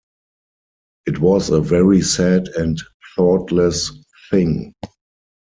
[1.05, 2.81] It was a very sad and
[3.15, 3.91] thoughtless
[4.31, 4.73] thing.